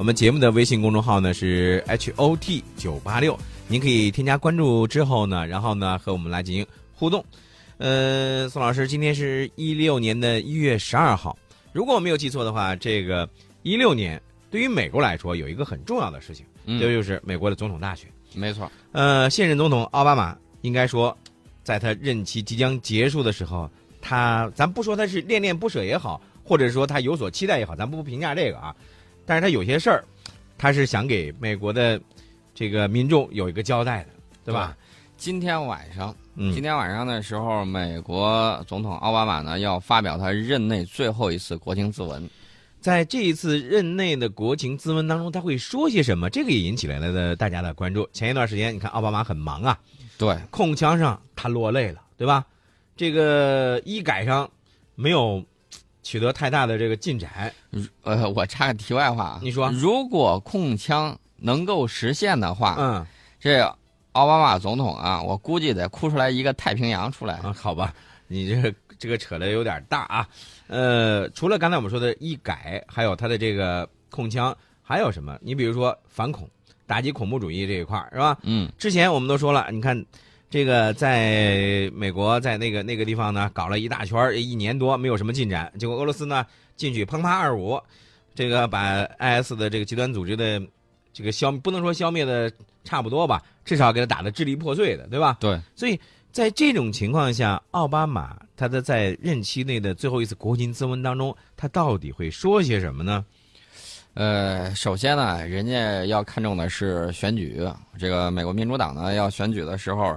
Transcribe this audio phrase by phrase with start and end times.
[0.00, 7.22] 我们节目的微信公众号呢是 H O T 九八六，您可以添加关注之后呢，然后呢和我们来进行互动。
[7.76, 11.36] 呃，宋老师，今天是一六年的一月十二号，
[11.70, 13.28] 如果我没有记错的话，这个
[13.62, 14.18] 一六年
[14.50, 18.08] 对于美国来说有一个很重要的事情，嗯这就是美国的总统大选。
[18.34, 21.14] 没错，呃，现任总统奥巴马应该说，
[21.62, 23.70] 在他任期即将结束的时候，
[24.00, 28.74] 他咱不说他是恋恋不舍也好，或者说他有所期待也好，咱不评价这个啊。
[29.30, 30.04] 但是他有些事儿，
[30.58, 32.00] 他是想给美国的
[32.52, 34.08] 这个民众有一个交代的，
[34.44, 34.76] 对吧？
[35.16, 42.28] 今天晚上，嗯今天晚上的时候，美国总统奥巴马呢要发表他任内最后一次国情咨文。
[42.80, 46.28] 在这一次任内的国情咨文当中，他会说些什么？
[46.28, 48.08] 这个也引起来了的大家的关注。
[48.12, 49.78] 前一段时间，你看奥巴马很忙啊，
[50.18, 52.44] 对，控枪上他落泪了，对吧？
[52.96, 54.50] 这个医改上
[54.96, 55.40] 没有
[56.02, 57.52] 取得太大的这个进展，
[58.02, 63.06] 呃，我插个题外话啊，你说如果控枪能够实现的话，嗯
[63.38, 63.60] 这
[64.12, 67.36] 奥巴马总统啊，我估计得哭出来一个太平洋出来。
[67.36, 67.94] 啊，好吧，
[68.26, 70.28] 你这这个扯的有点大啊。
[70.66, 75.38] 呃，除了刚才我们说的一改，还有他的这个控枪，还有什么？
[75.40, 76.48] 你比如说反恐、
[76.86, 78.36] 打击恐怖主义这一块儿是吧？
[78.42, 80.04] 嗯，之前我们都说了，你看，
[80.50, 85.72] 这个在美国在那个那个地方呢，搞了一大圈儿，一年多没有什么进展。
[85.78, 86.44] 结果俄罗斯呢
[86.76, 87.80] 进去砰啪二五，
[88.34, 90.60] 这个把 IS 的这个极端组织的
[91.12, 92.50] 这个消不能说消灭的
[92.82, 95.36] 差不多吧，至少给他打的支离破碎的，对吧？
[95.38, 95.98] 对，所以
[96.32, 103.24] 在这种情况下，奥巴马他的在任期内的最后一次国情咨文当中，他到底会说些什么呢？
[104.20, 107.66] 呃，首先呢，人家要看重的是选举。
[107.98, 110.14] 这个美国民主党呢，要选举的时候，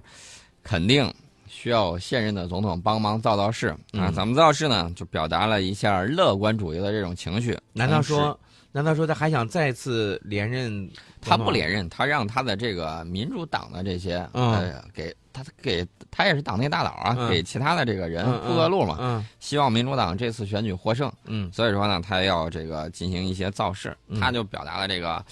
[0.62, 1.10] 肯定
[1.48, 3.78] 需要现任的总统帮忙造造势啊。
[3.94, 4.92] 嗯怎么造势呢？
[4.94, 7.58] 就表达了一下乐观主义的这种情绪。
[7.72, 8.38] 难道说，
[8.74, 10.90] 难道说他还想再次连任？
[11.22, 18.98] 他不连任，他让他的这个民主党的这些，嗯呃，给他给他也是党内大佬啊，嗯给其他的这个人嗯铺个路嘛。
[19.00, 21.10] 嗯希望民主党这次选举获胜。
[21.26, 25.24] 嗯所以说呢，他要这个进行一些造势，嗯他就表达了这个，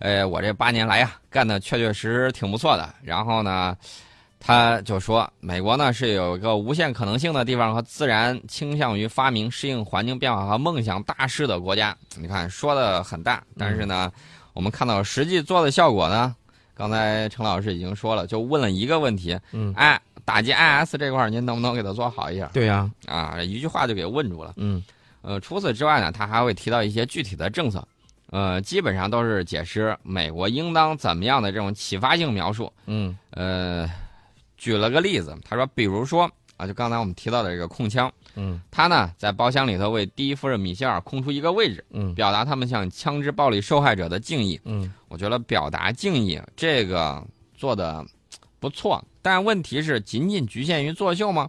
[0.00, 2.92] 呃，我这八年来呀，干的确确实实挺不错的。
[3.02, 3.74] 然后呢，
[4.40, 11.96] 他就说，美国呢是有一个无限可能性的地方和自然倾向于发明、适应环境变化和梦想大事的国家。
[12.16, 14.10] 你看说的很大，但是呢，
[14.52, 16.34] 我们看到实际做的效果呢，
[16.74, 22.48] 刚才陈老师已经说了，就问了一个问题，嗯，哎，打击 IS 这块儿您能不能给他做好一点？
[22.52, 24.54] 对呀、啊，一句话就给问住了。
[24.56, 24.82] 嗯
[25.22, 27.86] 呃，除此之外呢，他还会提到一些具体的政策，
[28.30, 32.72] 呃，基本上都是解释美国应当怎么样的这种启发性描述。
[32.86, 33.90] 嗯呃，
[34.58, 44.60] 举了个例子，他说，比如说啊，就刚才我们提到的这个控枪，嗯他呢在包厢里头为第一夫人米歇尔空出一个位置，嗯表达他们向枪支暴力受害者的敬意。
[44.64, 47.24] 嗯我觉得表达敬意这个
[47.56, 48.04] 做的
[48.58, 51.48] 不错，但问题是仅仅局限于作秀吗？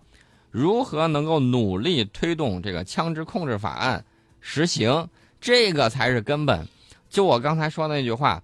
[0.51, 4.03] 如何能够努力推动这个枪支控制法案
[4.39, 5.07] 实行？
[5.41, 6.67] 这个才是根本。
[7.09, 8.43] 就我刚才说那句话，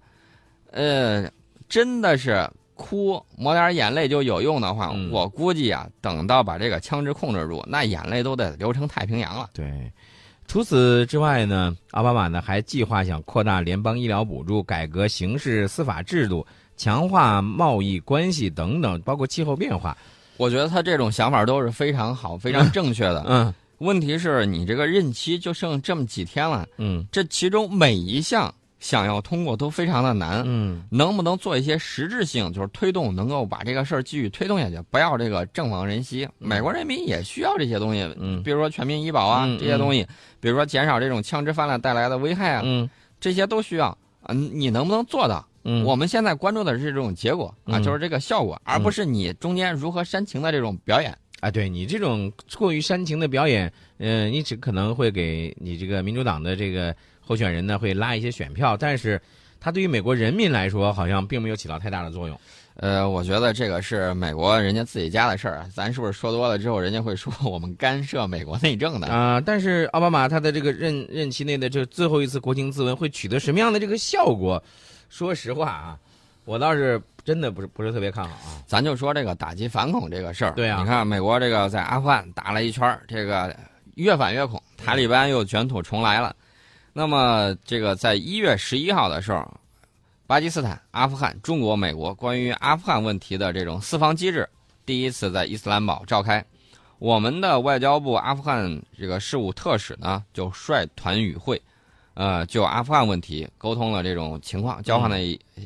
[0.70, 1.30] 呃，
[1.68, 9.50] 真的是哭抹点眼泪就有用的话，嗯我估计啊，等到把这个枪支控制住，那眼泪都得流成太平洋了。
[9.52, 9.90] 对。
[10.46, 19.98] 除此之外呢，奥巴马呢还计划想扩大联邦医疗补助、改革刑事司法制度、强化贸易关系等等，包括气候变化。
[20.36, 23.24] 我觉得他这种想法都是非常好、非常 正确的。
[23.28, 30.42] 嗯问题是你这个任期就剩这么几天了，嗯这其中每一项想要通过都非常的难。
[30.46, 36.28] 嗯能不能做一些实质性，就是推动，能够把这个事儿继续推动下去，不要这个正往人稀。
[36.38, 40.06] 美国人民也需要这些东西，嗯比如说全民医保啊、嗯这些东西，
[40.40, 42.88] 比如说减少这种枪支泛滥带来的危害啊，嗯
[43.18, 43.96] 这些都需要。
[44.28, 45.46] 嗯，你能不能做到？
[45.64, 51.16] 嗯，我们现在关注的是这种结果啊，嗯就是这个效果，而不是你中间如何煽情的这种表演。
[51.40, 59.20] 啊，对你这种过于煽情的表演，嗯、你只可能会给你这个民主党的这个候选人呢，会拉一些选票，但是
[59.60, 62.40] 他对于美国人民来说，好像并没有起到太大的作用。
[62.76, 69.08] 呃，我觉得这个是美国人家自己家的事儿啊，咱是不是说多了之后，人家会说 我们干涉美国内政的？
[69.08, 74.62] 啊、但是奥巴马他的这个任任期内的这最后一次国情咨文会取得什么样的这个效果？
[75.08, 75.98] 说实话啊，
[76.44, 78.60] 我倒是真的不是不是特别看好啊。
[78.66, 83.56] 咱就说这个打击反恐这个事儿，对啊你看美国这个在阿富汗打了一圈儿，这个
[83.94, 86.36] 越反越恐，塔利班又卷土重来了。
[86.98, 89.46] 那么这个在一月十一号的时候，
[90.26, 94.48] 巴基斯坦、阿富汗、中国、美国关于阿富汗问题的这种四方机制
[94.86, 96.42] 第一次在伊斯兰堡召开。
[96.98, 101.60] 我们的外交部阿富汗这个事务特使呢就率团与会，
[102.14, 105.18] 呃，就阿富汗问题沟通了这种情况，交换了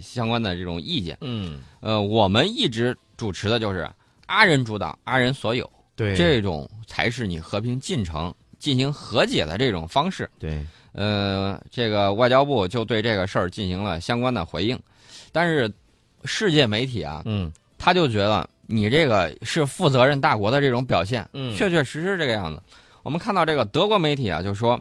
[0.03, 1.17] 相关的这种意见。
[1.21, 3.89] 嗯，呃，我们一直主持的就是
[4.27, 10.29] 阿人主导，阿人所有，对，这种才是你和平进程进行和解的这种方式。
[10.41, 14.79] 对，呃，这个外交部就对这个事儿进行了相关的回应，
[15.33, 15.73] 但是
[16.25, 22.63] 世界媒体啊，嗯他就觉得你这个是负责任大国的这种表现，嗯确确实实这个样子。
[23.03, 24.79] 我们看到这个德国媒体啊，就说，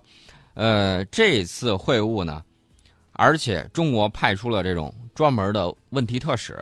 [0.53, 2.44] 呃，这次会晤呢，
[3.13, 6.59] 而且中国派出了这种专门的问题特使，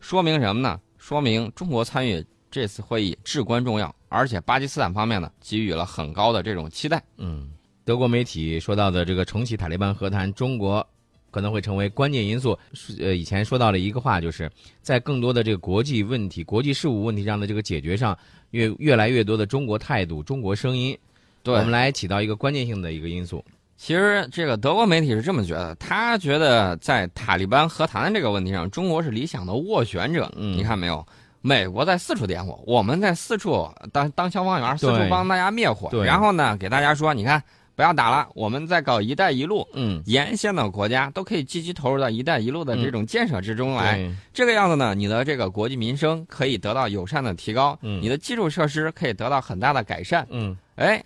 [0.00, 0.80] 说明什么呢？
[0.98, 7.00] 说明中国参与这次会议至关重要，而且巴基斯坦方面呢给予了很高的这种期待。
[7.18, 7.48] 嗯，
[7.86, 10.84] 德国媒体说到的这个重启塔利班和谈，中国
[11.30, 12.58] 可能会成为关键因素。
[12.72, 14.50] 是呃，以前说到了一个话，就是
[14.82, 18.18] 在更多的这个国际问题、国际事务问题上的这个解决上，
[18.50, 20.98] 越越来越多的中国态度、中国声音，
[21.44, 23.44] 对，我们来起到一个关键性的一个因素。
[23.76, 30.28] 其实这个德国媒体是这么觉得，他觉得在塔利班和谈的这个问题上，中国是理想的斡旋者。
[30.34, 31.06] 嗯你看没有？
[31.40, 35.88] 美国在四处点火，我们在四处当当消防员，四处帮大家灭火。
[35.90, 37.40] 对然后呢，给大家说，你看
[37.76, 43.98] 不要打了，我们在搞“一带一路”，嗯，沿线的国家都可以积极投入到“一带一路”的这种建设之中来。
[43.98, 50.26] 嗯，这个样子呢，你的这个国计民生可以得到友善的提高，嗯你的基础设施可以得到很大的改善。
[50.30, 51.04] 嗯哎，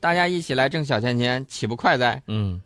[0.00, 2.20] 大家一起来挣小钱钱，岂不快哉？
[2.26, 2.60] 嗯。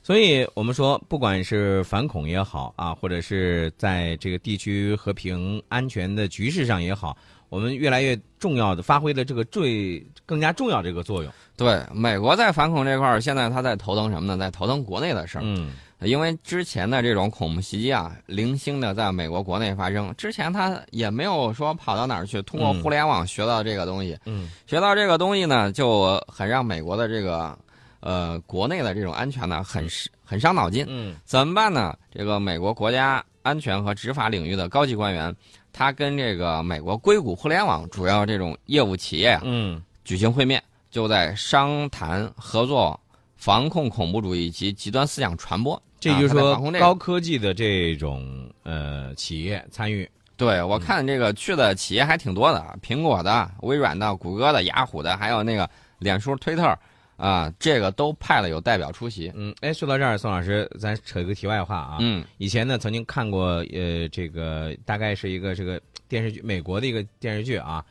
[0.00, 7.16] 所以我们说，不管是反恐也好啊，或者是在这个地区和平安全的局势上也好，
[7.48, 11.32] 我们越来越重要的发挥的这个最更加重要这个作用。
[11.56, 14.38] 对，美国在反恐这块儿，现在他在头疼什么呢？
[14.38, 15.42] 在头疼国内的事儿。
[15.44, 27.58] 嗯因为之前的这种恐怖袭击啊，零星的在美国国内发生，之前他也没有说跑到哪儿去，通过嗯互联网学到这个东西，嗯学到这个东西呢，就很让美国的这个
[28.00, 30.84] 呃国内的这种安全呢，很是很伤脑筋。
[30.86, 31.96] 嗯怎么办呢？
[32.12, 35.34] 这个美国国家安全和执法领域的高级官员，
[35.78, 42.98] 他跟这个美国硅谷互联网主要这种业务企业啊，嗯举行会面，就在商谈合作
[43.36, 45.80] 防控恐怖主义及极端思想传播。
[46.00, 50.08] 这就是说高科技的这种呃企业参与。
[50.38, 55.68] 对我看这个去的企业还挺多的，苹果的、微软的、谷歌的、雅虎的，还有那个
[55.98, 56.74] 脸书、推特，
[57.16, 59.32] 啊，这个都派了有代表出席。
[59.34, 61.96] 嗯，哎，说到这儿，宋老师，咱扯一个题外话啊。
[62.00, 67.84] 嗯以前呢，曾经看过呃，这个大概是一个这个电视剧，美国的一个电视剧啊。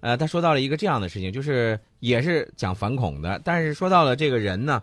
[0.00, 4.82] 呃，他说到了一个这样的事情，就是也是讲反恐的，但是说到了这个人呢，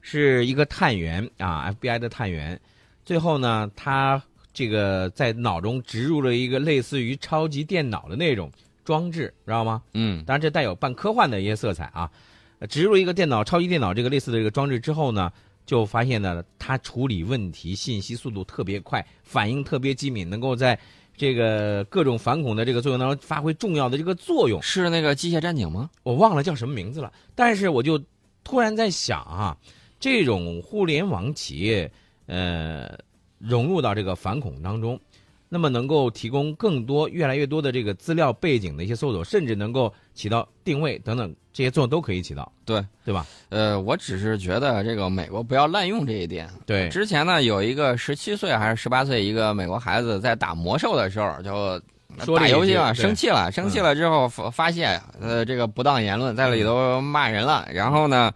[0.00, 2.58] 是一个探员啊，FBI 的探员，
[3.04, 4.22] 最后呢，他
[4.54, 8.50] 这个在脑中植入了一个类似于超级电脑的那种
[8.86, 9.82] 装置，知道吗？
[9.92, 12.10] 嗯当然这带有半科幻的一些色彩啊。
[12.58, 15.32] 呃植入一个电脑超级电脑这个类似的这个装置之后呢，
[15.66, 20.78] 就发现呢，它处理问题信息速度特别快，反应特别机敏，能够在
[21.16, 24.60] 这个各种反恐的这个作用当中发挥重要的这个作用。
[24.62, 25.88] 是那个机械战警吗？
[26.02, 28.02] 我忘了叫什么名字了，但是我就
[28.42, 29.56] 突然在想啊，
[30.00, 31.90] 这种互联网企业，
[32.26, 32.98] 呃，
[33.38, 35.00] 融入到这个反恐当中，
[35.48, 43.24] 那么能够提供更多、越来越多的这个资料背景的一些搜索，甚至能够起到定位等等这些作用都可以起到，对，对吧？
[43.48, 46.50] 呃，我只是觉得这个美国不要滥用这一点。
[46.66, 51.80] 对，之前呢，有一个十七岁还是十八岁一个美国孩子在打魔兽的时候就。
[52.24, 58.30] 说打游戏嘛，生气了，生气了之后发发泄，呃，这个不当言论在里头骂人了，然后呢，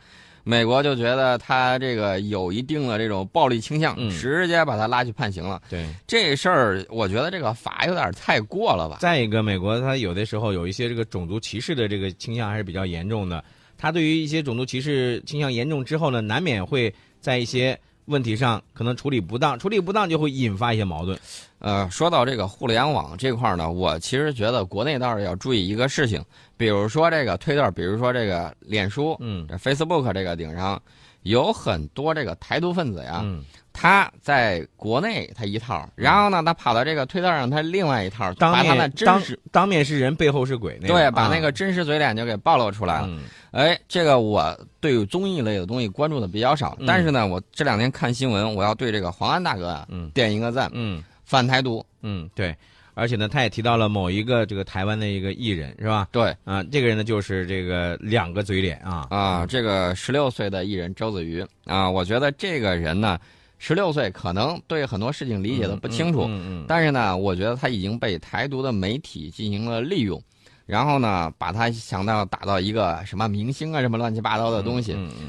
[0.49, 5.61] 美国就觉得他这个有一定的这种暴力倾向，嗯直接把他拉去判刑了。
[5.69, 5.87] 对。
[6.07, 8.97] 这事儿，我觉得这个法有点太过了吧？
[8.99, 13.45] 再一个，美国他有的时候有一些这个种族歧视的这个倾向还是比较严重的。
[13.77, 21.19] 他对于一些种族歧视倾向严重之后呢，难免会在一些问题上可能处理不当，处理不当就会引发一些矛盾。
[21.59, 26.25] 呃，说到这个互联网这块儿呢，我其实觉得国内倒是要注意一个事情，
[26.59, 29.47] 比如说这个推特，比如说这个脸书、嗯。
[29.49, 30.81] 这 Facebook 这个顶上，
[31.23, 41.31] 有很多这个台独分子呀，嗯，他在国内他一套，然后呢，他跑到这个推特上他另外一套，当把他的面当真实当面是人，背后是鬼，那个对，把啊。
[41.33, 43.07] 那个真实嘴脸就给暴露出来了。
[43.09, 43.23] 嗯。
[43.53, 46.87] 哎，这个我对于综艺类的东西关注的比较少，嗯。
[46.87, 50.11] 但是呢，我这两天看新闻，我要对这个黄安大哥啊嗯。
[50.11, 51.03] 点一个赞，嗯。
[51.25, 52.57] 反台独，嗯，对。
[52.99, 56.09] 而且呢，他也提到了某一个这个台湾的一个艺人，是吧？
[56.11, 63.17] 对啊，这个人呢就是这个两个嘴脸啊啊，这个十六岁的艺人周子瑜啊，我觉得这个人呢，
[63.59, 70.21] 十六岁可能对很多事情理解的不清楚，嗯嗯嗯但是呢，我觉得他已经被台独的媒体进行了利用，
[70.67, 74.93] 然后呢，把他想到打到一个什么明星啊，什么乱七八糟的东西。
[74.95, 75.29] 嗯嗯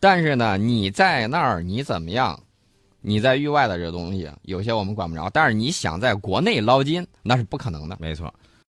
[0.00, 2.38] 但是呢，你在那儿你怎么样？
[3.00, 5.30] 你在域外的这东西，有些我们管不着。
[5.30, 7.96] 但是你想在国内捞金，那是不可能的。
[8.00, 8.32] 没错。